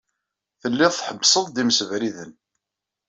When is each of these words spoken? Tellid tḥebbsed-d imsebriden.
Tellid 0.61 0.91
tḥebbsed-d 0.93 1.55
imsebriden. 1.63 2.31